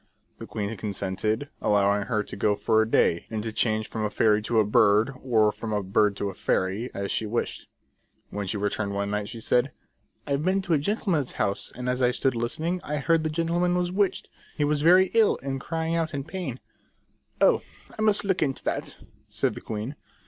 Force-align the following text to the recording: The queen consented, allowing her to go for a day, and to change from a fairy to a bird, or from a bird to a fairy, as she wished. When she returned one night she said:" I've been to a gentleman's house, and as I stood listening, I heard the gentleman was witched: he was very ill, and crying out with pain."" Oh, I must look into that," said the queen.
The 0.39 0.47
queen 0.47 0.75
consented, 0.77 1.49
allowing 1.61 2.07
her 2.07 2.23
to 2.23 2.35
go 2.35 2.55
for 2.55 2.81
a 2.81 2.89
day, 2.89 3.27
and 3.29 3.43
to 3.43 3.53
change 3.53 3.87
from 3.87 4.03
a 4.03 4.09
fairy 4.09 4.41
to 4.41 4.59
a 4.59 4.65
bird, 4.65 5.13
or 5.21 5.51
from 5.51 5.71
a 5.71 5.83
bird 5.83 6.15
to 6.15 6.31
a 6.31 6.33
fairy, 6.33 6.89
as 6.91 7.11
she 7.11 7.27
wished. 7.27 7.67
When 8.31 8.47
she 8.47 8.57
returned 8.57 8.93
one 8.95 9.11
night 9.11 9.29
she 9.29 9.39
said:" 9.39 9.71
I've 10.25 10.43
been 10.43 10.63
to 10.63 10.73
a 10.73 10.79
gentleman's 10.79 11.33
house, 11.33 11.71
and 11.75 11.87
as 11.87 12.01
I 12.01 12.09
stood 12.09 12.33
listening, 12.33 12.81
I 12.83 12.97
heard 12.97 13.23
the 13.23 13.29
gentleman 13.29 13.77
was 13.77 13.91
witched: 13.91 14.27
he 14.57 14.63
was 14.63 14.81
very 14.81 15.11
ill, 15.13 15.37
and 15.43 15.61
crying 15.61 15.93
out 15.93 16.13
with 16.13 16.25
pain."" 16.25 16.59
Oh, 17.39 17.61
I 17.95 18.01
must 18.01 18.23
look 18.23 18.41
into 18.41 18.63
that," 18.63 18.95
said 19.29 19.53
the 19.53 19.61
queen. 19.61 19.95